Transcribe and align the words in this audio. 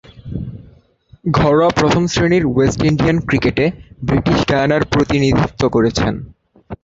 ঘরোয়া 1.31 1.69
প্রথম-শ্রেণীর 1.69 2.43
West 2.45 2.79
Indian 2.83 3.17
ক্রিকেটে 3.19 3.65
ব্রিটিশ 4.03 4.39
গায়ানার 4.49 4.83
প্রতিনিধিত্ব 4.85 5.61
করেছেন। 5.69 6.13